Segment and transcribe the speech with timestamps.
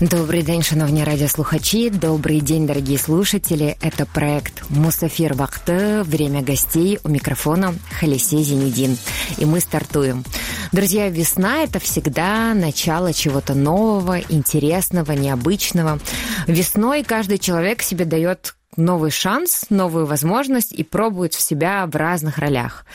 [0.00, 1.90] Добрий день, шановні радіослухачі.
[1.90, 3.76] Добрый день, дорогие слушатели.
[3.80, 6.02] Это проект Мусафир Вахты.
[6.02, 8.98] Время гостей у микрофона Халисе Зенедин.
[9.38, 10.24] И мы стартуем.
[10.72, 15.98] Друзья, весна – это всегда начало чего-то нового, интересного, необычного.
[16.46, 22.37] Весной каждый человек себе дает новый шанс, новую возможность и пробует в себя в разных
[22.37, 22.85] ролях.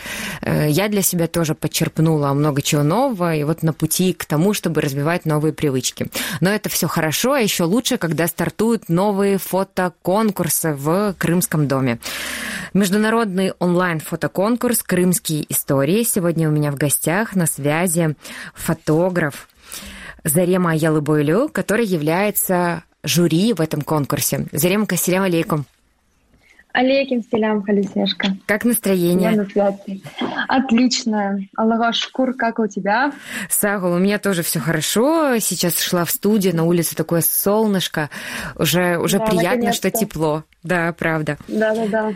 [0.41, 4.55] Э, я для себя тоже подчерпнула много чего нового, и вот на пути к тому,
[4.55, 6.07] чтобы развивать новые привычки.
[6.41, 11.99] Но это все хорошо, а еще лучше, когда стартуют новые фотоконкурсы в Крымском доме.
[12.73, 16.03] Международный онлайн-фотоконкурс «Крымские истории».
[16.03, 18.17] Сегодня у меня в гостях на связи
[18.55, 19.49] фотограф
[20.25, 24.47] Зарема Ялыбойлю, который является жюри в этом конкурсе.
[24.53, 25.65] Зарема Кассилям алейкум.
[26.77, 28.37] Алейкум селям, Халисешка.
[28.45, 29.31] Как настроение?
[29.31, 30.03] Я на связи.
[30.47, 31.39] Отлично.
[31.57, 33.13] Аллаха шкур, как у тебя?
[33.49, 35.39] Сагул, у меня тоже все хорошо.
[35.39, 38.11] Сейчас шла в студию, на улице такое солнышко.
[38.57, 40.45] Уже, уже да, приятно, что тепло.
[40.63, 41.39] Да, правда.
[41.49, 42.15] Да, да, да.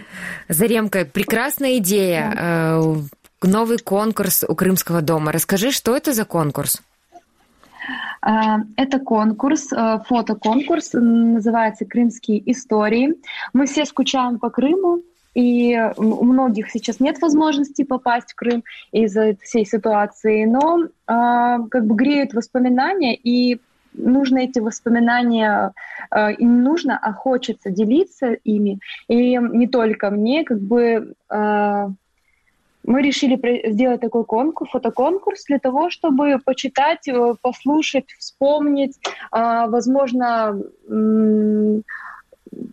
[0.50, 2.30] Заремка, прекрасная идея.
[2.34, 2.80] Да.
[2.82, 5.32] Э, новый конкурс у Крымского дома.
[5.32, 6.82] Расскажи, что это за конкурс?
[8.22, 13.14] А, это конкурс, э, фотоконкурс, называется «Крымские истории».
[13.52, 15.02] Мы все скучаем по Крыму,
[15.34, 21.86] и у многих сейчас нет возможности попасть в Крым из-за всей ситуации, но а, как
[21.86, 23.60] бы греют воспоминания, и
[23.92, 25.72] нужно эти воспоминания,
[26.10, 28.80] э, и не нужно, а хочется делиться ими.
[29.08, 31.14] И не только мне, как бы
[32.84, 38.98] мы решили сделать такой конкурс, фотоконкурс для того, чтобы почитать, э, послушать, вспомнить,
[39.30, 40.58] а, возможно,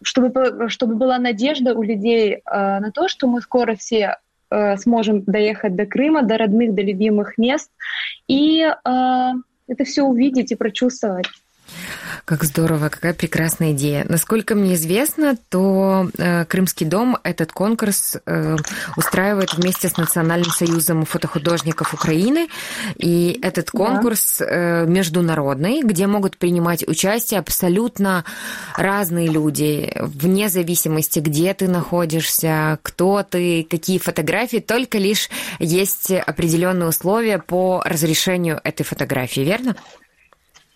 [0.01, 4.17] чтобы, чтобы была надежда у людей а, на то, что мы скоро все
[4.49, 7.69] э, сможем доехать до Крыма, до родных, до любимых мест,
[8.27, 9.33] и а,
[9.67, 11.27] это все увидеть и прочувствовать.
[12.25, 14.05] Как здорово, какая прекрасная идея.
[14.07, 18.57] Насколько мне известно, то э, Крымский дом этот конкурс э,
[18.95, 22.49] устраивает вместе с Национальным союзом фотохудожников Украины.
[22.97, 28.25] И этот конкурс э, международный, где могут принимать участие абсолютно
[28.75, 35.29] разные люди, вне зависимости, где ты находишься, кто ты, какие фотографии, только лишь
[35.59, 39.75] есть определенные условия по разрешению этой фотографии, верно?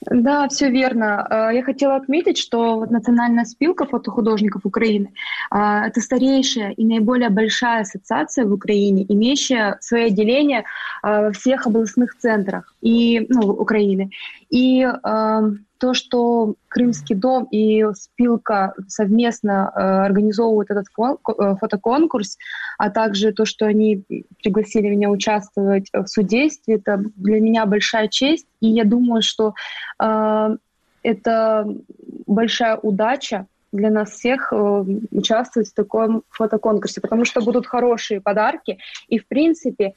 [0.09, 1.25] Да, все верно.
[1.29, 5.13] А, я хотела отметить, что Национальная спилка фотохудожников Украины
[5.51, 10.65] а,– это старейшая и наиболее большая ассоциация в Украине, имеющая свои отделения
[11.03, 14.09] а, во всех областных центрах и, ну, Украины.
[14.49, 14.87] И
[15.81, 22.37] то, что Крымский дом и Спилка совместно э, организовывают этот э, фотоконкурс,
[22.77, 24.03] а также то, что они
[24.43, 28.45] пригласили меня участвовать в судействе, это для меня большая честь.
[28.59, 29.55] И я думаю, что
[29.99, 30.55] э,
[31.01, 31.67] это
[32.27, 34.53] большая удача для нас всех
[35.11, 38.77] участвовать в таком фотоконкурсе, потому что будут хорошие подарки.
[39.07, 39.93] И, в принципе,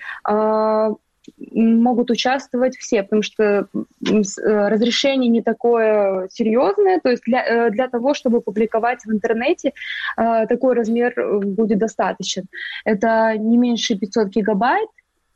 [1.53, 4.23] могут участвовать все, потому что э,
[4.69, 9.73] разрешение не такое серьезное, то есть для, э, для того, чтобы публиковать в интернете,
[10.17, 12.45] э, такой размер будет достаточен.
[12.85, 14.89] Это не меньше 500 гигабайт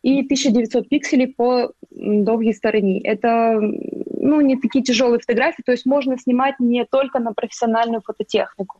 [0.02, 3.00] и 1900 пикселей по долгой стороне.
[3.02, 8.77] Это ну, не такие тяжелые фотографии, то есть можно снимать не только на профессиональную фототехнику.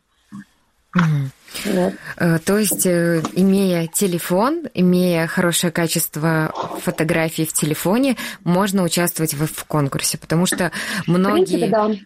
[0.93, 1.93] Вот.
[2.17, 9.45] Э, то есть, э, имея телефон, имея хорошее качество фотографий в телефоне, можно участвовать в,
[9.45, 10.71] в конкурсе, потому что
[11.07, 11.99] многие, принципе,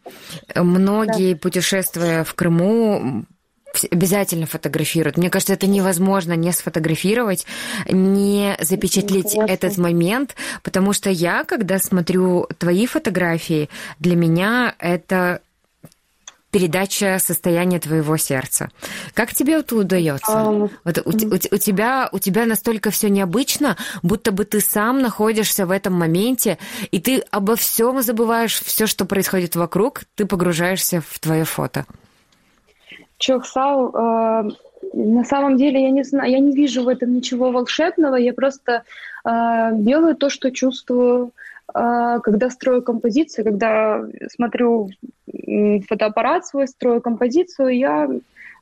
[0.55, 0.63] да.
[0.63, 1.39] многие да.
[1.39, 3.25] путешествуя в Крыму,
[3.91, 5.17] обязательно фотографируют.
[5.17, 7.45] Мне кажется, это невозможно не сфотографировать,
[7.89, 9.51] не запечатлеть Конечно.
[9.51, 13.69] этот момент, потому что я, когда смотрю твои фотографии,
[13.99, 15.41] для меня это
[16.53, 18.69] передача состояния твоего сердца.
[19.15, 20.31] Как тебе это удается?
[20.31, 25.01] Um, вот у, у, у, тебя, у тебя настолько все необычно, будто бы ты сам
[25.01, 26.59] находишься в этом моменте,
[26.91, 31.85] и ты обо всем забываешь, все, что происходит вокруг, ты погружаешься в твое фото.
[33.17, 34.49] Чохсау, э,
[34.93, 38.83] на самом деле я не знаю, я не вижу в этом ничего волшебного, я просто
[39.25, 41.31] э, делаю то, что чувствую а,
[41.73, 44.89] когда строю композицию, когда смотрю
[45.89, 48.09] фотоаппарат свой, строю композицию, я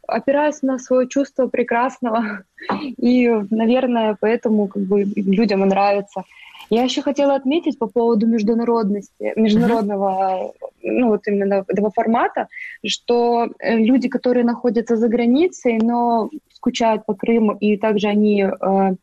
[0.07, 2.43] опираюсь на свое чувство прекрасного.
[2.97, 6.23] И, наверное, поэтому как бы людям и нравится.
[6.69, 12.47] Я еще хотела отметить по поводу международности, международного, ну вот именно этого формата,
[12.85, 18.95] что э, люди, которые находятся за границей, но скучают по Крыму, и также они э,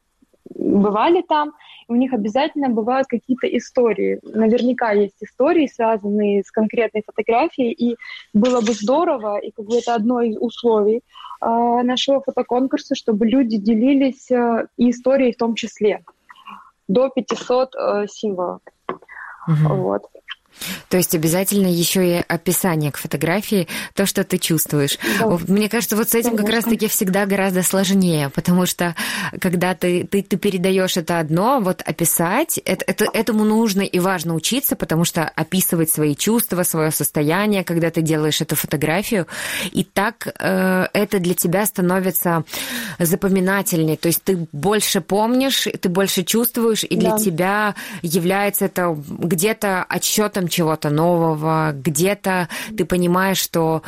[0.55, 1.53] бывали там,
[1.89, 4.21] у них обязательно бывают какие-то истории.
[4.23, 7.97] Наверняка есть истории, связанные с конкретной фотографией, и
[8.35, 11.03] было бы здорово, и как бы это одно из условий э,
[11.83, 16.05] нашего фотоконкурса, чтобы люди делились э, и историей в том числе.
[16.89, 18.61] До 500 э, символов.
[19.47, 19.75] Угу.
[19.75, 20.03] Вот.
[20.89, 24.99] То есть обязательно еще и описание к фотографии, то, что ты чувствуешь.
[25.19, 25.39] Да.
[25.47, 26.47] Мне кажется, вот с этим Конечно.
[26.47, 28.95] как раз-таки всегда гораздо сложнее, потому что
[29.41, 34.35] когда ты, ты, ты передаешь это одно, вот описать, это, это, этому нужно и важно
[34.35, 39.27] учиться, потому что описывать свои чувства, свое состояние, когда ты делаешь эту фотографию,
[39.73, 42.45] и так э, это для тебя становится
[42.99, 43.97] запоминательнее.
[43.97, 47.19] То есть ты больше помнишь, ты больше чувствуешь, и для да.
[47.19, 53.83] тебя является это где-то отсчетом чего-то нового, где-то ты понимаешь, что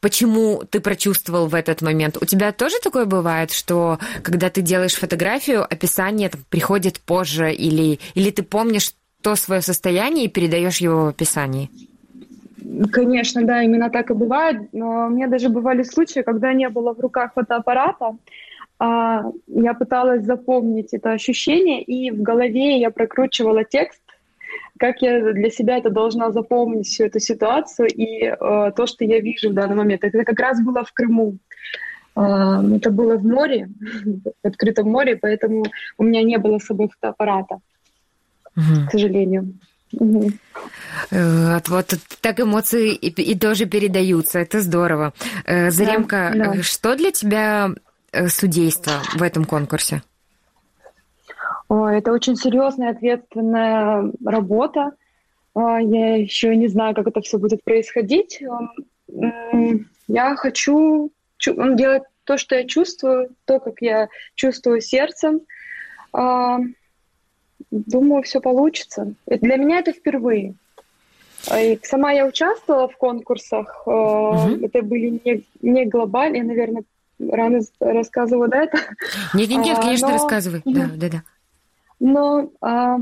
[0.00, 2.16] почему ты прочувствовал в этот момент.
[2.20, 7.98] У тебя тоже такое бывает, что когда ты делаешь фотографию, описание там, приходит позже, или,
[8.14, 8.92] или ты помнишь
[9.22, 11.70] то свое состояние и передаешь его в описании?
[12.92, 14.68] Конечно, да, именно так и бывает.
[14.72, 18.16] Но у меня даже бывали случаи, когда не было в руках фотоаппарата,
[18.78, 24.00] а я пыталась запомнить это ощущение, и в голове я прокручивала текст,
[24.78, 29.20] как я для себя это должна запомнить всю эту ситуацию и э, то, что я
[29.20, 30.02] вижу в данный момент.
[30.02, 31.38] Это как раз было в Крыму.
[32.16, 33.68] Э, это было в море,
[34.42, 35.64] в открытом море, поэтому
[35.96, 37.56] у меня не было с собой фотоаппарата,
[38.56, 38.86] угу.
[38.88, 39.54] к сожалению.
[39.92, 40.32] Угу.
[41.10, 44.40] Вот так эмоции и, и тоже передаются.
[44.40, 45.12] Это здорово.
[45.44, 46.62] Э, Заремка, да, да.
[46.62, 47.70] что для тебя
[48.28, 50.02] судейство в этом конкурсе?
[51.68, 54.92] Это очень серьезная, ответственная работа.
[55.56, 58.42] Я еще не знаю, как это все будет происходить.
[60.08, 65.42] Я хочу делать то, что я чувствую, то, как я чувствую сердцем.
[67.70, 69.14] Думаю, все получится.
[69.26, 70.54] Для меня это впервые.
[71.52, 73.86] И сама я участвовала в конкурсах.
[73.86, 74.64] Угу.
[74.64, 76.84] Это были не, не глобальные, наверное,
[77.18, 78.78] рано рассказывала, да, это?
[79.34, 80.14] Нет, нет, нет, конечно, Но...
[80.14, 80.62] рассказывай.
[80.64, 81.22] Да, да, да.
[82.00, 82.98] Но а,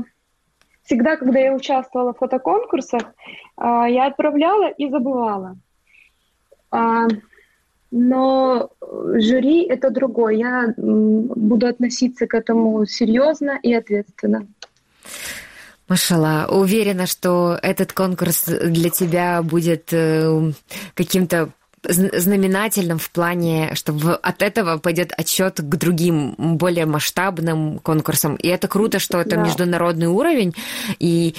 [0.83, 3.13] всегда, когда я участвовала в фотоконкурсах,
[3.57, 5.57] а, я отправляла и забывала.
[6.71, 7.07] А,
[7.91, 10.35] но жюри это другое.
[10.35, 14.47] Я буду относиться к этому серьезно и ответственно.
[15.87, 20.51] Машала, уверена, что этот конкурс для тебя будет э,
[20.95, 21.51] каким-то
[21.87, 28.35] знаменательным в плане, что от этого пойдет отчет к другим, более масштабным конкурсам.
[28.35, 29.43] И это круто, что это да.
[29.43, 30.53] международный уровень.
[30.99, 31.35] И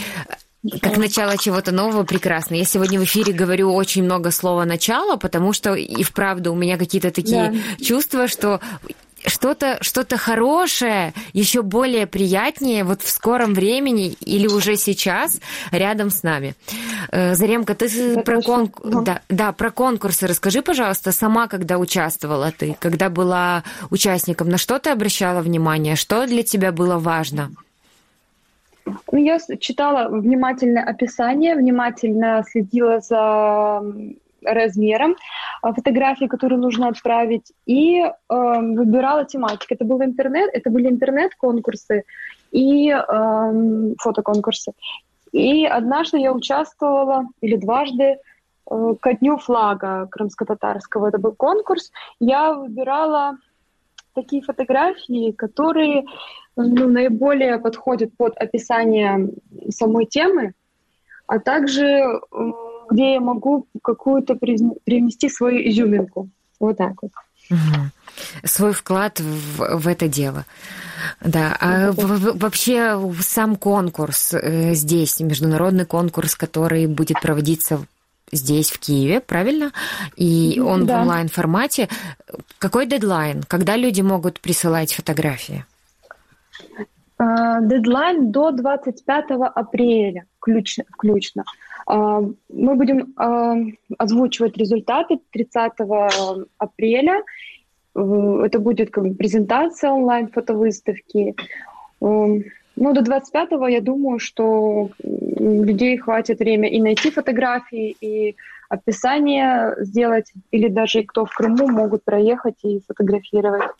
[0.81, 2.55] как начало чего-то нового прекрасно.
[2.55, 6.79] Я сегодня в эфире говорю очень много слова начало, потому что и вправду у меня
[6.79, 7.85] какие-то такие да.
[7.85, 8.61] чувства, что
[9.27, 15.41] что-то что хорошее, еще более приятнее вот в скором времени или уже сейчас
[15.71, 16.55] рядом с нами.
[17.11, 18.71] Э, Заремка, ты про, кон...
[18.85, 24.79] да, да, про конкурсы расскажи, пожалуйста, сама, когда участвовала ты, когда была участником, на что
[24.79, 27.51] ты обращала внимание, что для тебя было важно?
[28.87, 33.83] Ну, я читала внимательно описание, внимательно следила за
[34.45, 35.17] размером
[35.63, 39.75] а, фотографии, которые нужно отправить, и э, выбирала тематику.
[39.75, 42.05] Это был интернет, это были интернет-конкурсы
[42.53, 44.73] и э, фотоконкурсы.
[45.33, 48.19] И однажды я участвовала, или дважды,
[48.71, 51.09] э, ко дню флага крымско-татарского.
[51.09, 51.91] Это был конкурс.
[52.21, 53.37] Я выбирала
[54.15, 56.05] такие фотографии, которые
[56.57, 59.31] ну, наиболее подходят под описание
[59.71, 60.55] самой темы,
[61.27, 62.21] а также
[62.91, 66.29] где я могу какую-то привнести свою изюминку.
[66.61, 67.11] Вот так вот.
[67.51, 67.91] Угу.
[68.45, 70.45] Свой вклад в, в это дело.
[71.21, 77.85] Да, а вообще сам конкурс э, здесь, международный конкурс, который будет проводиться
[78.33, 79.73] здесь, в Киеве, правильно?
[80.17, 80.99] И он да.
[80.99, 81.89] в онлайн-формате.
[82.59, 83.43] Какой дедлайн?
[83.43, 85.65] Когда люди могут присылать фотографии?
[87.19, 89.25] А, дедлайн до 25
[89.55, 90.25] апреля
[90.93, 91.45] включно.
[91.87, 93.57] А, мы будем а,
[93.99, 95.73] озвучивать результаты 30
[96.59, 97.23] апреля.
[97.95, 101.35] Это будет как бы презентация онлайн-фотовыставки.
[102.01, 108.35] Ну, до 25-го я думаю, что людей хватит время и найти фотографии, и
[108.69, 113.71] описание сделать, или даже кто в Крыму могут проехать и фотографировать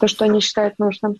[0.00, 1.16] то, что они считают нужным.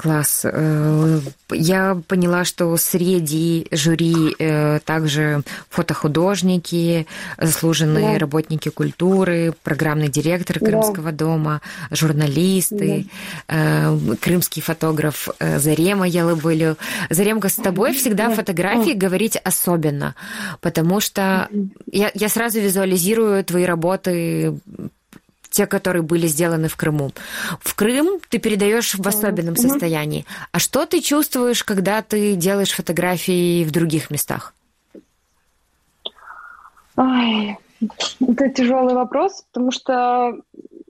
[0.00, 0.46] Класс.
[0.50, 8.18] Э, я поняла, что среди жюри э, также фотохудожники, заслуженные да.
[8.18, 11.18] работники культуры, программный директор Крымского да.
[11.18, 13.08] дома, журналисты,
[13.46, 13.90] да.
[13.92, 16.78] Э, крымский фотограф Зарема Ялыбылю.
[17.10, 18.36] Заремка, с тобой всегда да.
[18.36, 20.14] фотографии говорить особенно,
[20.62, 21.50] потому что
[21.92, 24.58] я, я сразу визуализирую твои работы
[25.50, 27.10] те, которые были сделаны в Крыму.
[27.60, 29.68] В Крым ты передаешь в особенном mm-hmm.
[29.68, 30.24] состоянии.
[30.52, 34.54] А что ты чувствуешь, когда ты делаешь фотографии в других местах?
[36.96, 37.56] Ой,
[38.20, 40.34] это тяжелый вопрос, потому что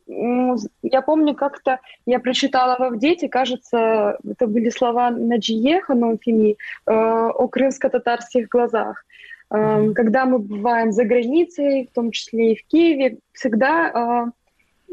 [0.07, 6.57] ну, я помню, как-то я прочитала в Авдете, кажется, это были слова Наджие Ханумфими э,
[6.87, 9.05] о крымско-татарских глазах.
[9.51, 14.31] Э, когда мы бываем за границей, в том числе и в Киеве, всегда э,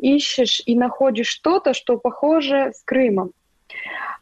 [0.01, 3.32] ищешь и находишь что-то, что похоже с Крымом,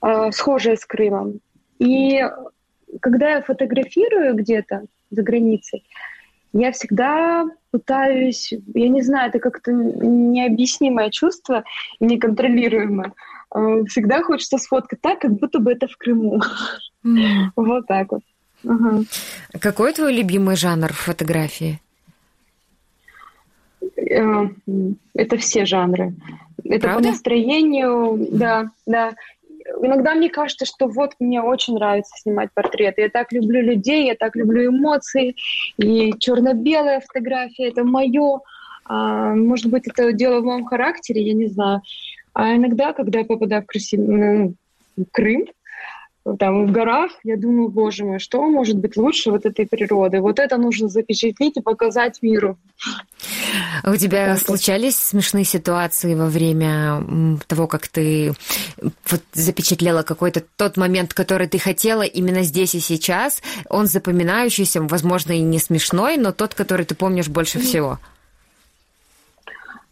[0.02, 1.40] э, схожее с Крымом.
[1.80, 2.22] И
[3.02, 5.84] когда я фотографирую где-то за границей,
[6.54, 11.64] я всегда пытаюсь, я не знаю, это как-то необъяснимое чувство,
[12.00, 13.14] неконтролируемое.
[13.54, 16.40] Э, всегда хочется сфоткать так, как будто бы это в Крыму.
[17.06, 17.52] Mm.
[17.56, 18.22] Вот так вот.
[18.64, 19.06] Угу.
[19.62, 21.80] Какой твой любимый жанр фотографии?
[23.98, 24.48] Э,
[25.14, 26.14] это все жанры.
[26.64, 27.04] Это Правда?
[27.04, 29.14] по настроению, да, да.
[29.82, 33.02] Иногда мне кажется, что вот мне очень нравится снимать портреты.
[33.02, 35.36] Я так люблю людей, я так люблю эмоции.
[35.78, 38.42] И черно-белая фотография это мое.
[38.86, 41.82] А, может быть, это дело в моем характере, я не знаю.
[42.34, 44.56] А иногда, когда я попадаю в красивый ну,
[45.12, 45.46] Крым,
[46.40, 50.22] там в горах, я думаю, боже мой, что может быть лучше вот этой природы?
[50.22, 52.58] Вот это нужно запечатлеть и показать миру.
[53.84, 58.34] У тебя так случались смешные ситуации во время того, как ты
[59.10, 63.42] вот запечатлела какой-то тот момент, который ты хотела именно здесь и сейчас?
[63.70, 68.00] Он запоминающийся, возможно, и не смешной, но тот, который ты помнишь больше всего.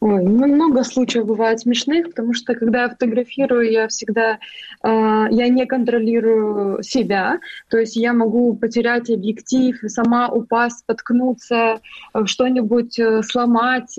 [0.03, 5.65] Ой, много случаев бывает смешных, потому что когда я фотографирую, я всегда, э, я не
[5.65, 11.79] контролирую себя, то есть я могу потерять объектив, сама упасть, споткнуться,
[12.13, 13.97] э, что-нибудь э, сломать.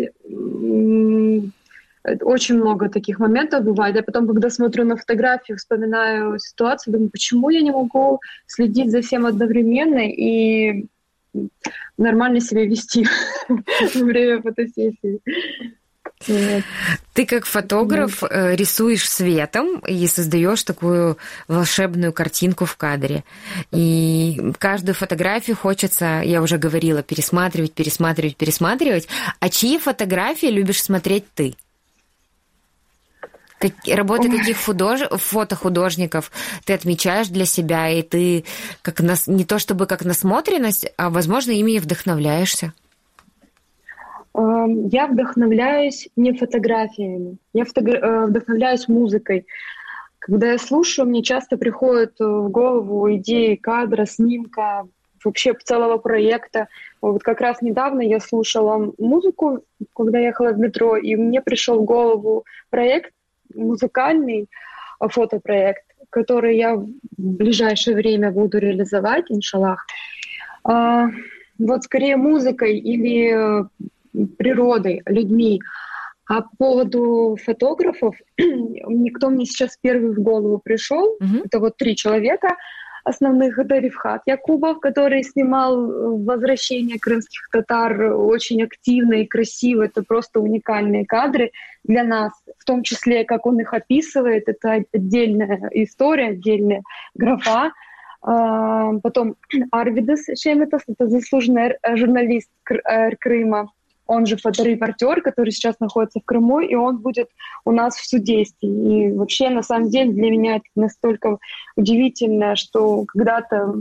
[2.21, 3.97] Очень много таких моментов бывает.
[3.97, 9.01] Я потом, когда смотрю на фотографию, вспоминаю ситуацию, думаю, почему я не могу следить за
[9.01, 10.85] всем одновременно и
[11.97, 13.07] нормально себя вести
[13.49, 15.23] во время фотосессии.
[16.27, 18.55] Ты как фотограф да.
[18.55, 23.25] рисуешь светом и создаешь такую волшебную картинку в кадре.
[23.71, 29.09] И каждую фотографию хочется, я уже говорила, пересматривать, пересматривать, пересматривать.
[29.41, 31.55] А чьи фотографии любишь смотреть ты?
[33.59, 34.39] Как, работы Ой.
[34.39, 35.01] каких худож...
[35.11, 36.31] фотохудожников
[36.65, 38.45] ты отмечаешь для себя, и ты
[38.83, 39.27] как нас...
[39.27, 42.73] не то чтобы как насмотренность, а, возможно, ими и вдохновляешься?
[44.37, 49.47] Я вдохновляюсь не фотографиями, я э, вдохновляюсь музыкой.
[50.19, 54.89] Когда я слушаю, мне часто приходят э, в голову идеи кадра, снимка,
[55.25, 56.67] вообще целого проекта.
[57.01, 59.61] Вот как раз недавно я слушала музыку,
[59.95, 63.13] когда ехала в метро, и мне пришел в голову проект
[63.55, 64.49] музыкальный,
[65.01, 69.87] э, фотопроект, который я в ближайшее время буду реализовать, иншаллах.
[70.65, 71.09] А,
[71.59, 73.65] вот скорее музыкой или
[74.39, 75.61] природой, людьми.
[76.27, 81.17] А по поводу фотографов, никто мне сейчас первый в голову пришел.
[81.21, 81.43] Mm-hmm.
[81.45, 82.57] Это вот три человека
[83.05, 83.59] основных.
[83.59, 89.83] Это Рифхат Якубов, который снимал «Возвращение крымских татар» очень активно и красиво.
[89.83, 91.53] Это просто уникальные кадры
[91.85, 92.33] для нас.
[92.59, 96.83] В том числе, как он их описывает, это отдельная история, отдельная
[97.15, 97.73] графа.
[98.23, 99.37] А, потом
[99.71, 103.71] Арвидес Шеметас, это заслуженный журналист э, Крыма
[104.07, 107.29] он же фоторепортер, который сейчас находится в Крыму, и он будет
[107.65, 108.69] у нас в судействе.
[108.69, 111.39] И вообще, на самом деле, для меня это настолько
[111.77, 113.75] удивительно, что когда-то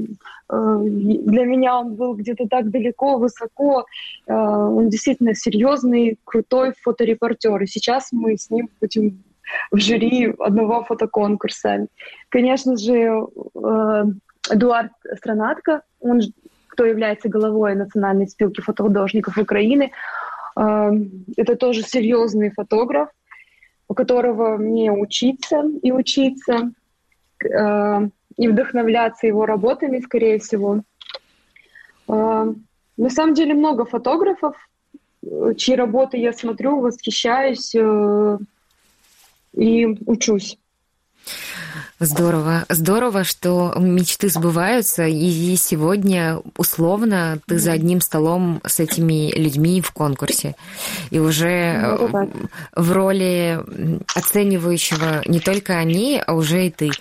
[0.49, 3.85] э, для меня он был где-то так далеко, высоко.
[4.27, 7.61] Э, он действительно серьезный, крутой фоторепортер.
[7.61, 9.23] И сейчас мы с ним будем
[9.71, 11.87] в жюри одного фотоконкурса.
[12.29, 14.03] Конечно же, э,
[14.49, 16.21] Эдуард Странатко, он
[16.73, 19.91] кто является головой Национальной спилки фотохудожников Украины.
[20.55, 23.09] Это тоже серьезный фотограф,
[23.87, 26.71] у которого мне учиться и учиться,
[27.43, 30.81] и вдохновляться его работами, скорее всего.
[32.07, 34.55] На самом деле много фотографов,
[35.57, 38.37] чьи работы я смотрю, восхищаюсь э,
[39.53, 40.57] и учусь.
[41.99, 42.65] Здорово.
[42.69, 49.91] Здорово, что мечты сбываются, и сегодня условно ты за одним столом с этими людьми в
[49.91, 50.55] конкурсе.
[51.11, 52.31] И уже ну,
[52.75, 53.59] в роли
[54.15, 56.91] оценивающего не только они, а уже и ты.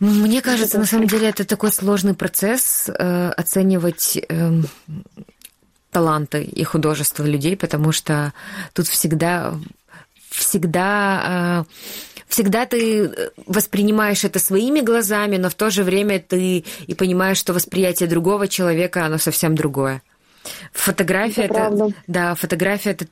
[0.00, 4.52] Мне кажется, на самом деле это такой сложный процесс э, оценивать э,
[5.90, 8.32] таланты и художество людей, потому что
[8.72, 9.54] тут всегда
[10.30, 16.94] всегда э, всегда ты воспринимаешь это своими глазами, но в то же время ты и
[16.94, 20.02] понимаешь, что восприятие другого человека, оно совсем другое.
[20.72, 23.06] Фотография это, это да, фотография это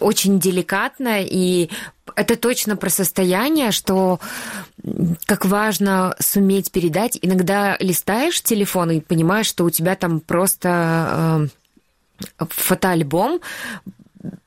[0.00, 1.70] очень деликатно, и
[2.16, 4.18] это точно про состояние, что
[5.26, 7.18] как важно суметь передать.
[7.22, 11.48] Иногда листаешь телефон и понимаешь, что у тебя там просто
[12.38, 12.44] э,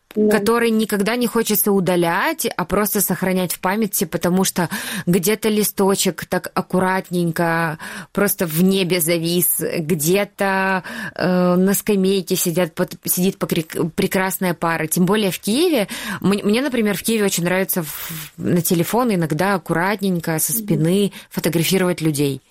[0.09, 4.69] фотоальбом, который никогда не хочется удалять, а просто сохранять в памяти, потому что
[5.05, 7.77] где-то листочек так аккуратненько
[8.11, 10.83] просто в небе завис, где-то
[11.15, 14.87] э, на скамейке сидят, под, сидит прекрасная пара.
[14.87, 15.87] Тем более в Киеве.
[16.21, 22.01] Мне, мне например, в Киеве очень нравится в, на телефон иногда аккуратненько со спины фотографировать
[22.01, 22.41] людей.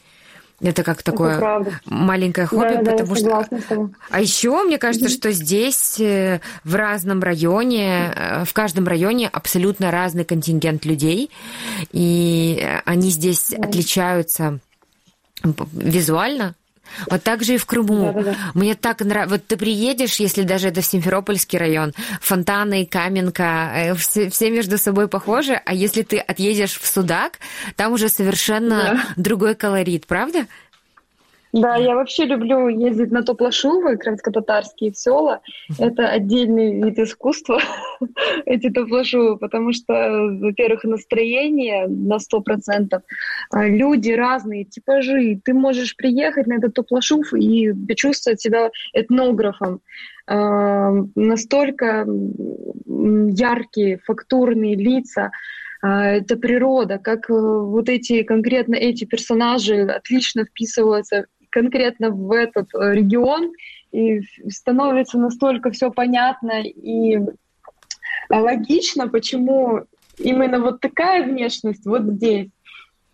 [0.60, 3.90] Это как такое это маленькое хобби, да, потому да, что...
[4.10, 9.92] А еще мне кажется, что здесь э, в разном районе, э, в каждом районе абсолютно
[9.92, 11.30] разный контингент людей,
[11.92, 14.58] и они здесь mm отличаются
[15.72, 16.54] визуально,
[17.10, 18.12] вот так же и в Крыму.
[18.12, 18.36] Да, да, да.
[18.54, 19.34] Мне так нравится.
[19.34, 24.78] Вот ты приедешь, если даже это в Симферопольский район, Фонтаны, Каменка, э, все, все между
[24.78, 27.38] собой похожи, а если ты отъедешь в Судак,
[27.76, 29.00] там уже совершенно да.
[29.16, 30.46] другой колорит, правда?
[31.52, 35.40] Да, я вообще люблю ездить на топлашувы, крымско-татарские села.
[35.78, 37.60] Это отдельный вид искусства,
[38.46, 39.92] эти топлашувы, потому что,
[40.40, 43.02] во-первых, настроение на сто процентов,
[43.50, 45.40] а, люди разные, типажи.
[45.42, 49.80] Ты можешь приехать на этот топлашув и чувствовать себя этнографом.
[50.26, 52.06] А, настолько
[52.86, 55.30] яркие, фактурные лица,
[55.80, 62.74] а, это природа, как э, вот эти конкретно эти персонажи отлично вписываются конкретно в этот
[62.74, 63.52] э, регион,
[63.92, 67.18] и становится настолько все понятно и
[68.30, 69.84] логично, почему
[70.18, 72.48] именно вот такая внешность вот здесь.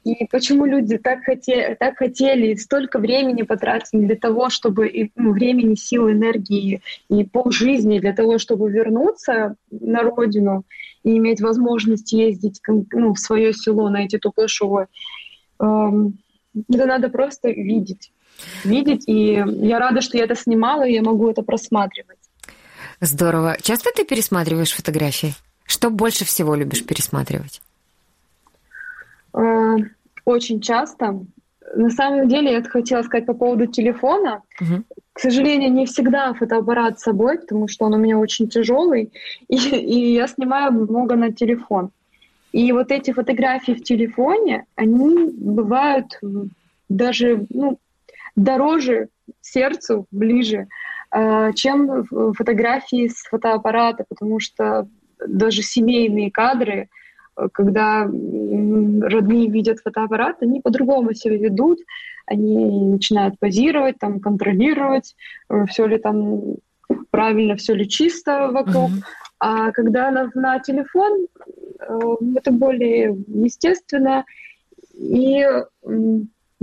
[0.05, 5.33] И почему люди так хотели, так хотели и столько времени потратили для того, чтобы ну,
[5.33, 10.65] времени, силы, энергии и полжизни для того, чтобы вернуться на родину
[11.05, 12.61] и иметь возможность ездить
[12.93, 14.21] ну, в свое село на эти.
[15.59, 16.19] Эм,
[16.69, 18.13] это надо просто видеть
[18.65, 19.05] видеть.
[19.07, 22.19] И я рада, что я это снимала, и я могу это просматривать.
[23.01, 23.57] Здорово.
[23.61, 25.35] Часто ты пересматриваешь фотографии?
[25.65, 27.61] Что больше всего любишь пересматривать?
[29.35, 29.77] Э,
[30.25, 31.25] очень часто.
[31.75, 34.43] На самом деле, я хотела сказать по поводу телефона.
[34.61, 34.85] Угу.
[35.13, 39.13] К сожалению, не всегда фотоаппарат с собой, потому что он у меня очень тяжелый,
[39.49, 41.91] и, и я снимаю много на телефон.
[42.53, 46.07] И вот эти фотографии в телефоне, они бывают
[46.89, 47.79] даже ну,
[48.37, 49.09] дороже
[49.41, 50.67] сердцу, ближе,
[51.15, 54.89] э, чем фотографии с фотоаппарата, потому что
[55.27, 56.89] даже семейные кадры,
[57.37, 61.79] э, когда родные видят фотоаппарат, они по-другому себя ведут,
[62.27, 65.15] они начинают позировать, там, контролировать,
[65.49, 66.57] э, все ли там
[67.11, 68.91] правильно, все ли чисто вокруг.
[68.91, 69.03] Mm-hmm.
[69.41, 71.27] А когда на, на телефон,
[72.37, 74.25] это более естественно,
[74.95, 75.45] и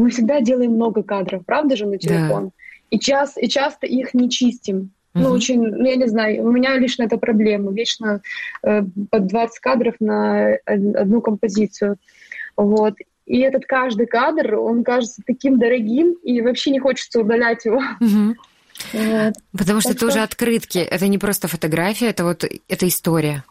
[0.01, 2.45] мы всегда делаем много кадров, правда же, на телефон?
[2.45, 2.51] Да.
[2.89, 4.91] И, час, и часто их не чистим.
[5.13, 7.71] Ну, очень, ну, я не знаю, у меня лично это проблема.
[7.71, 8.21] Вечно
[8.63, 11.97] э, под 20 кадров на одну композицию.
[12.55, 12.95] Вот.
[13.25, 17.81] И этот каждый кадр, он кажется таким дорогим, и вообще не хочется удалять его.
[18.01, 18.35] Uh-huh.
[18.93, 19.33] Вот.
[19.57, 20.07] Потому что так это что...
[20.07, 23.43] уже открытки, это не просто фотография, это вот это история.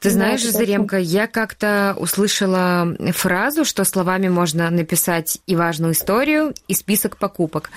[0.00, 6.54] Ты знаешь, да, Заремка, я как-то услышала фразу, что словами можно написать и важную историю,
[6.68, 7.70] и список покупок.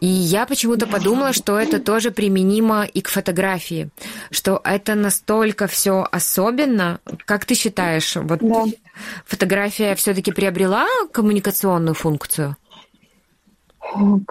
[0.00, 3.90] И я почему-то подумала, что это тоже применимо и к фотографии,
[4.30, 7.00] что это настолько все особенно.
[7.24, 8.64] Как ты считаешь, вот да.
[9.24, 12.56] фотография все-таки приобрела коммуникационную функцию?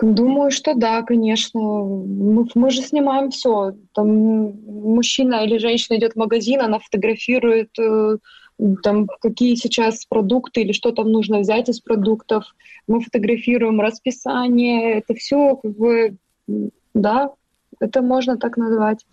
[0.02, 1.60] Думаю, что да, конечно.
[1.60, 3.74] Мы, мы же снимаем все.
[3.94, 8.18] Там мужчина или женщина идет в магазин, она фотографирует э,
[8.84, 12.46] там какие сейчас продукты или что там нужно взять из продуктов.
[12.88, 15.00] Мы фотографируем расписание.
[15.00, 16.18] Это все как бы
[16.94, 17.32] да,
[17.80, 19.06] это можно так назвать.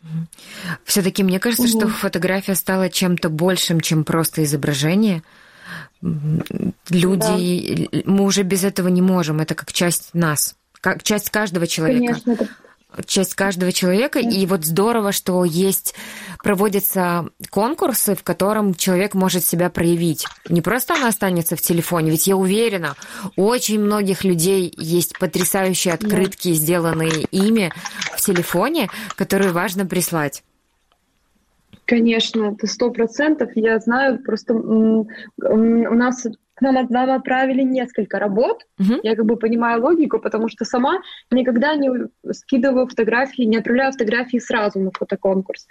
[0.85, 1.81] Все-таки мне кажется, угу.
[1.81, 5.23] что фотография стала чем-то большим, чем просто изображение
[6.03, 8.03] Люди, да.
[8.07, 12.15] мы уже без этого не можем, это как часть нас, как часть каждого человека.
[12.15, 12.49] Конечно, это
[13.07, 14.19] часть каждого человека.
[14.19, 15.95] И вот здорово, что есть,
[16.43, 20.27] проводятся конкурсы, в котором человек может себя проявить.
[20.49, 22.97] Не просто она останется в телефоне, ведь я уверена,
[23.37, 27.73] у очень многих людей есть потрясающие открытки, сделанные ими
[28.17, 30.43] в телефоне, которые важно прислать.
[31.93, 33.51] Конечно, это сто процентов.
[33.55, 35.05] Я знаю, просто у
[35.95, 36.27] нас
[36.59, 38.63] нам, нам отправили несколько работ.
[38.81, 38.99] Uh-huh.
[39.03, 41.91] Я как бы понимаю логику, потому что сама никогда не
[42.33, 45.67] скидываю фотографии, не отправляю фотографии сразу на фотоконкурс.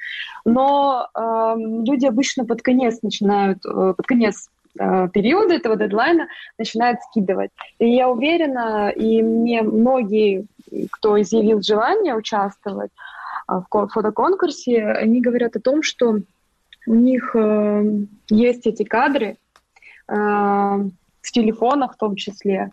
[0.45, 4.47] Но э, люди обычно под конец начинают, э, под конец
[4.79, 6.27] э, периода этого дедлайна
[6.59, 7.49] начинают скидывать.
[7.79, 10.45] И я уверена, и мне многие,
[10.91, 12.91] кто изъявил желание участвовать
[13.59, 16.19] в фотоконкурсе, они говорят о том, что
[16.87, 19.37] у них э, есть эти кадры,
[20.07, 22.71] в телефонах в том числе.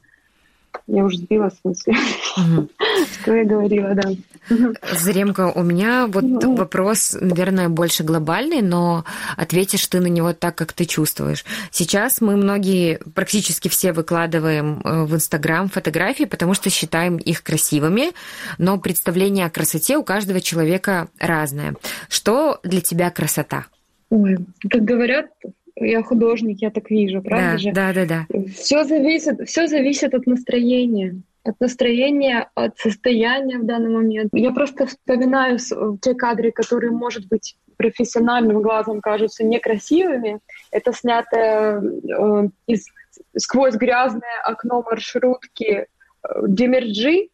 [0.87, 1.95] Я уже сбила смысле,
[2.37, 2.69] угу.
[3.13, 4.11] что я говорила, да.
[4.99, 6.57] Заремка, у меня вот ну.
[6.57, 9.05] вопрос, наверное, больше глобальный, но
[9.37, 11.45] ответишь ты на него так, как ты чувствуешь.
[11.71, 18.13] Сейчас мы многие, практически все выкладываем э, в Инстаграм фотографии, потому что считаем их красивыми,
[18.57, 21.75] но представление о красоте у каждого человека разное.
[22.09, 23.67] Что для тебя красота?
[24.11, 24.39] Ой,
[24.71, 25.27] как говорят,
[25.81, 27.73] я художник, я так вижу, правда да, же?
[27.73, 28.27] Да, да, да.
[28.57, 34.31] Все зависит, все зависит от настроения от настроения, от состояния в данный момент.
[34.33, 35.59] Я просто вспоминаю
[36.01, 40.41] те кадры, которые, может быть, профессиональным глазом кажутся некрасивыми.
[40.71, 42.87] Это снято э, из,
[43.37, 45.87] сквозь грязное окно маршрутки э,
[46.47, 47.29] Демерджи,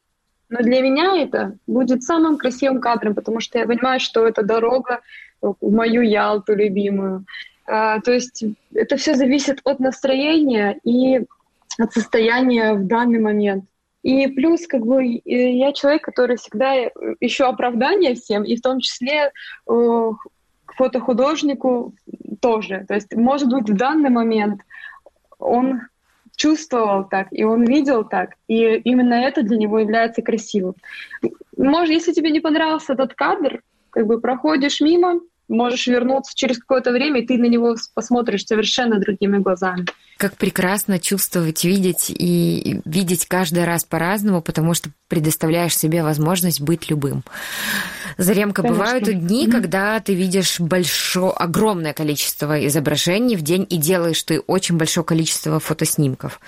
[0.51, 5.01] но для меня это будет самым красивым кадром, потому что я понимаю, что это дорога
[5.41, 7.25] в мою Ялту любимую.
[7.67, 11.25] А, то есть это все зависит от настроения и
[11.79, 13.65] от состояния в данный момент.
[14.03, 16.75] И плюс, как бы, я человек, который всегда
[17.21, 19.33] ищу оправдание всем, и в том числе
[19.67, 20.11] э,
[20.67, 21.95] фотохудожнику
[22.41, 22.85] тоже.
[22.87, 24.61] То есть, может быть, в данный момент
[25.39, 25.81] он
[26.37, 30.75] чувствовал так, и он видел так, и именно это для него является красивым.
[31.57, 36.93] Может, если тебе не понравился этот кадр, как бы проходишь мимо, можешь вернуться через какое-то
[36.93, 39.87] время, и ты на него посмотришь совершенно другими глазами.
[40.17, 46.89] Как прекрасно чувствовать, видеть и видеть каждый раз по-разному, потому что предоставляешь себе возможность быть
[46.91, 47.25] любым.
[48.17, 48.85] Заремка, Конечно.
[48.85, 49.51] бывают дни, mm-hmm.
[49.51, 55.59] когда ты видишь большое, огромное количество изображений в день и делаешь ты очень большое количество
[55.59, 56.41] фотоснимков.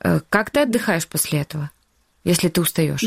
[0.00, 1.70] Э, как ты отдыхаешь после этого,
[2.24, 3.02] если ты устаешь?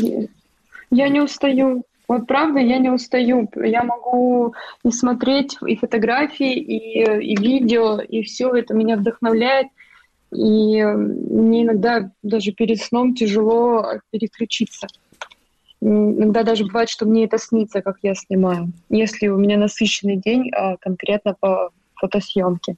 [0.90, 1.84] Я не устаю.
[2.10, 3.48] Вот правда, я не устаю.
[3.54, 4.52] Я могу
[4.84, 9.68] и смотреть и фотографии, и, и видео, и все это меня вдохновляет.
[10.32, 14.88] И мне иногда даже перед сном тяжело переключиться.
[15.80, 20.50] Иногда даже бывает, что мне это снится, как я снимаю, если у меня насыщенный день
[20.50, 22.74] а конкретно по фотосъемке.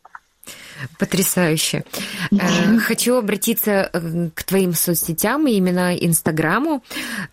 [0.99, 1.85] Потрясающе.
[2.33, 6.83] Э, хочу обратиться э, к твоим соцсетям, именно Инстаграму.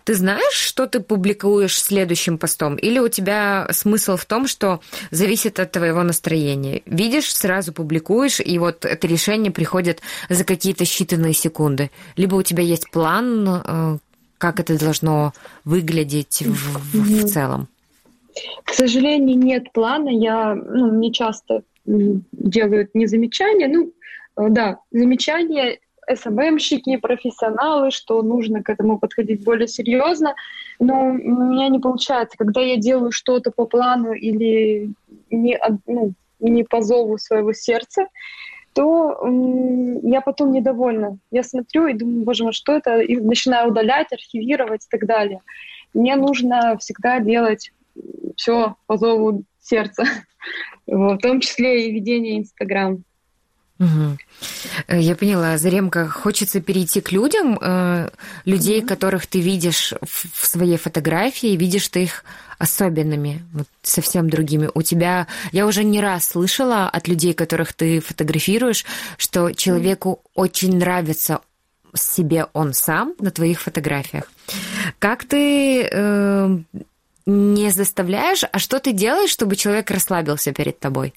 [0.04, 2.76] Ты знаешь, что ты публикуешь следующим постом?
[2.76, 6.82] Или у тебя смысл в том, что зависит от твоего настроения?
[6.86, 11.90] Видишь, сразу публикуешь, и вот это решение приходит за какие-то считанные секунды.
[12.16, 13.98] Либо у тебя есть план, э,
[14.38, 15.34] как это должно
[15.66, 17.68] выглядеть в, в, в целом?
[18.64, 20.10] К сожалению, нет плана.
[20.10, 21.64] Я ну, не часто
[22.32, 23.92] делают не замечания, ну,
[24.38, 25.80] э, да, замечания
[26.14, 30.36] СММщики, профессионалы, что нужно к этому подходить более серьезно.
[30.80, 34.92] Но у меня не получается, когда я делаю что-то по плану или
[35.30, 38.08] не, ну, не по зову своего сердца,
[38.74, 39.20] то
[40.04, 41.18] я потом недовольна.
[41.32, 43.00] Я смотрю и думаю, боже мой, что это?
[43.00, 45.42] И начинаю удалять, архивировать и так далее.
[45.94, 47.72] Мне нужно всегда делать
[48.36, 50.04] все по зову сердца
[50.88, 53.04] в том числе и ведение Инстаграм.
[53.80, 54.18] Угу.
[54.90, 58.10] Я поняла, Заремка, хочется перейти к людям, э,
[58.44, 62.26] людей, mm которых ты видишь в своей фотографии, видишь ты их
[62.58, 64.70] особенными, вот, совсем другими.
[64.74, 68.86] У тебя, я уже не раз слышала от людей, которых ты фотографируешь,
[69.18, 71.40] что человеку mm очень нравится
[71.96, 74.32] себе он сам на твоих фотографиях.
[75.00, 76.58] Как ты э,
[77.30, 81.14] не заставляешь, а что ты делаешь, чтобы человек расслабился перед тобой?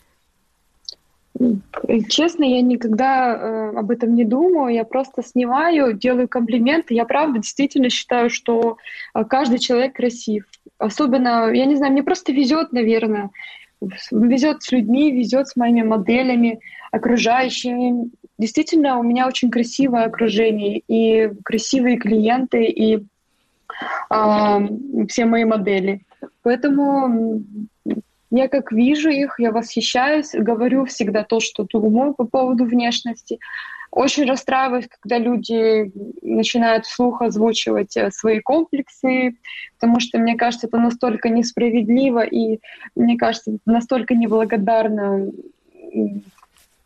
[2.09, 4.75] Честно, я никогда э, об этом не думаю.
[4.75, 6.95] Я просто снимаю, делаю комплименты.
[6.95, 8.77] Я правда действительно считаю, что
[9.15, 10.45] э, каждый человек красив.
[10.79, 13.31] Особенно, я не знаю, мне просто везет, наверное.
[14.11, 16.61] Везет с людьми, везет с моими моделями,
[16.93, 18.11] окружающими.
[18.39, 23.05] действительно у меня очень красивое окружение и красивые клиенты и
[25.09, 26.03] все мои модели.
[26.43, 27.43] Поэтому
[28.31, 33.39] я как вижу их, я восхищаюсь, говорю всегда то, что думаю по поводу внешности.
[33.91, 39.37] Очень расстраиваюсь, когда люди начинают вслух озвучивать э, свои комплексы,
[39.79, 42.61] потому что, мне кажется, это настолько несправедливо и,
[42.97, 45.31] мне кажется, настолько неблагодарно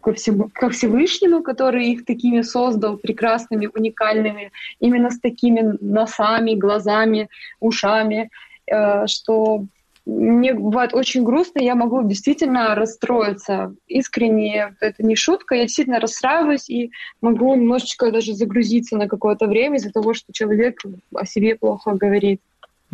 [0.07, 7.29] ко, всему, ко Всевышнему, который их такими создал, прекрасными, уникальными, именно с такими носами, глазами,
[7.59, 8.31] ушами,
[8.71, 9.65] э, что
[10.07, 13.75] мне бывает очень грустно, я могу действительно расстроиться.
[13.89, 19.79] Искренне, это не шутка, я действительно расстраиваюсь и могу немножечко даже загрузиться на какое-то время
[19.79, 20.81] из-за того, что человек
[21.13, 22.41] о себе плохо говорит.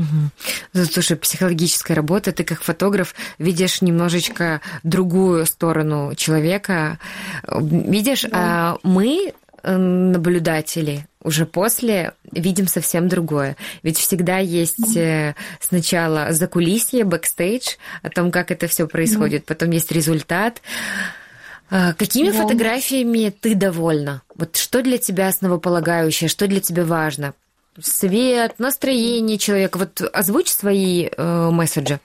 [0.02, 0.84] Угу.
[0.84, 6.98] Слушай, психологическая работа, ты как фотограф видишь немножечко другую сторону человека.
[7.48, 8.30] Видишь, да.
[8.32, 9.32] а мы
[9.64, 13.56] наблюдатели уже после видим совсем другое.
[13.84, 19.92] Ведь всегда есть э, сначала закулисье, бэкстейдж, о том, как это все происходит, потом есть
[19.92, 20.60] результат.
[21.70, 22.42] А, какими да.
[22.42, 24.22] фотографиями ты довольна?
[24.34, 27.34] Вот что для тебя основополагающее, что для тебя важно?
[27.80, 29.78] Свет, настроение человека.
[29.78, 32.00] Вот озвучь свои э, месседжи.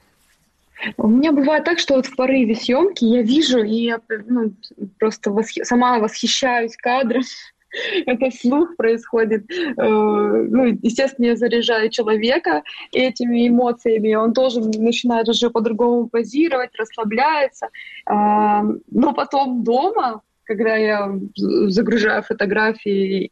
[0.95, 4.53] У меня бывает так, что вот в порыве съемки я вижу и я ну,
[4.99, 5.63] просто восхи...
[5.63, 7.23] сама восхищаюсь кадром.
[8.05, 9.49] Это слух происходит.
[9.51, 17.67] Э, ну, естественно, я заряжаю человека этими эмоциями, он тоже начинает уже по-другому позировать, расслабляется.
[18.05, 23.31] А, но потом дома, когда я загружаю фотографии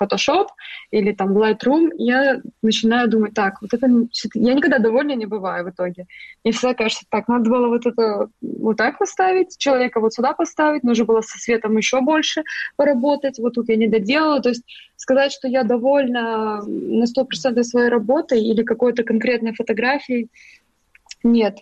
[0.00, 0.46] Photoshop
[0.90, 3.86] или там Lightroom, я начинаю думать, так, вот это...
[4.34, 6.06] Я никогда довольна не бываю в итоге.
[6.44, 10.84] Мне всегда кажется, так, надо было вот это вот так поставить, человека вот сюда поставить,
[10.84, 12.42] нужно было со светом еще больше
[12.76, 14.40] поработать, вот тут я не доделала.
[14.40, 14.64] То есть
[14.96, 20.28] сказать, что я довольна на 100% своей работой или какой-то конкретной фотографией,
[21.22, 21.58] нет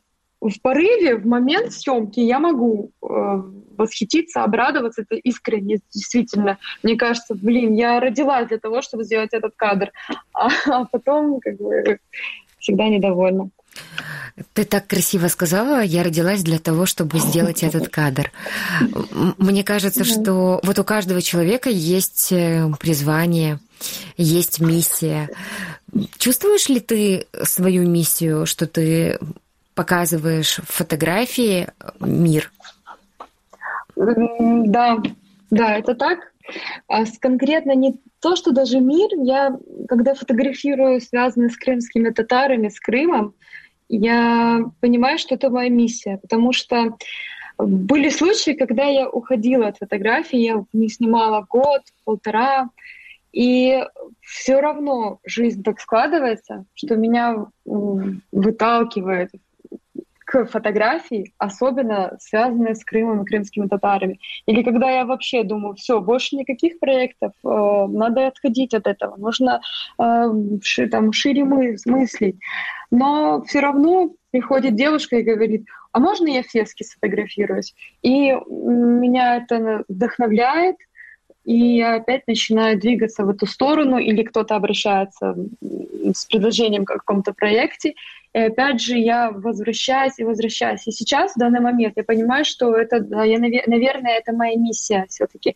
[0.50, 3.06] в порыве, в момент съемки я могу э,
[3.76, 6.58] восхититься, обрадоваться, это искренне, действительно.
[6.82, 9.90] Мне кажется, блин, я родилась для того, чтобы сделать этот кадр,
[10.32, 11.98] а, а потом как бы
[12.58, 13.50] всегда недовольна.
[14.52, 18.32] Ты так красиво сказала, я родилась для того, чтобы сделать этот кадр.
[19.38, 23.60] Мне кажется, что вот у каждого человека есть э, призвание,
[24.16, 25.30] есть миссия.
[26.18, 29.18] Чувствуешь ли ты свою миссию, что ты
[29.76, 31.68] показываешь фотографии
[32.00, 32.50] мир.
[33.94, 34.96] Да,
[35.50, 36.32] да, это так.
[36.88, 39.56] А конкретно не то, что даже мир, я,
[39.88, 43.34] когда фотографирую, связанный с крымскими татарами, с Крымом,
[43.88, 46.96] я понимаю, что это моя миссия, потому что
[47.58, 52.70] были случаи, когда я уходила от фотографий, я не снимала год, полтора,
[53.32, 53.84] и
[54.20, 57.46] все равно жизнь так складывается, что меня
[58.32, 59.30] выталкивает
[60.44, 64.18] к фотографии, особенно связанные с Крымом и крымскими татарами.
[64.46, 69.60] Или когда я вообще думаю, все, больше никаких проектов, э, надо отходить от этого, нужно
[69.98, 70.24] э,
[70.62, 72.36] ши, там, шире мы, мыслить.
[72.90, 77.74] Но все равно приходит девушка и говорит, а можно я фески сфотографируюсь?
[78.02, 80.76] И меня это вдохновляет,
[81.46, 85.36] и я опять начинаю двигаться в эту сторону, или кто-то обращается
[86.12, 87.94] с предложением о каком-то проекте,
[88.36, 90.86] и опять же я возвращаюсь и возвращаюсь.
[90.86, 95.54] И сейчас, в данный момент, я понимаю, что это, я, наверное, это моя миссия все-таки.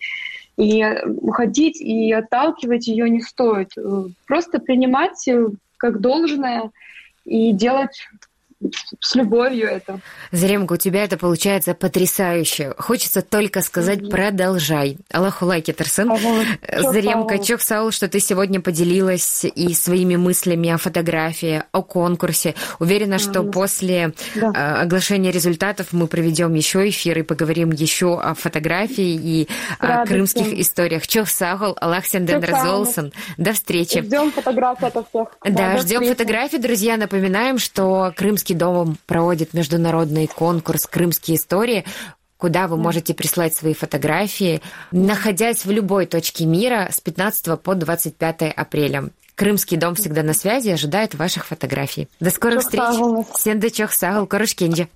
[0.56, 0.82] И
[1.20, 3.72] уходить и отталкивать ее не стоит.
[4.26, 5.28] Просто принимать
[5.76, 6.70] как должное
[7.26, 8.08] и делать
[9.00, 10.00] с любовью это.
[10.32, 12.74] Заремка, у тебя это получается потрясающе.
[12.78, 14.10] Хочется только сказать mm-hmm.
[14.10, 14.98] продолжай.
[15.10, 16.12] Аллаху лайки, Тарсан.
[16.68, 22.54] Заремка, чок Саул, что ты сегодня поделилась и своими мыслями о фотографии, о конкурсе.
[22.78, 23.32] Уверена, mm-hmm.
[23.32, 24.52] что после да.
[24.54, 30.52] А, оглашения результатов мы проведем еще эфир и поговорим еще о фотографии и о крымских
[30.52, 31.06] историях.
[31.06, 33.12] Чок Саул, Аллах Сенден Разолсон.
[33.38, 34.02] До встречи.
[34.02, 35.28] Ждем фотографии от всех.
[35.44, 36.98] Да, да ждем фотографии, друзья.
[36.98, 41.84] Напоминаем, что крымский Крымский дом проводит международный конкурс «Крымские истории»,
[42.36, 44.60] куда вы можете прислать свои фотографии,
[44.90, 49.10] находясь в любой точке мира с 15 по 25 апреля.
[49.36, 52.08] Крымский дом всегда на связи ожидает ваших фотографий.
[52.18, 52.82] До скорых встреч.
[53.36, 54.88] Сенда Чох Сагал, Корушкенджи.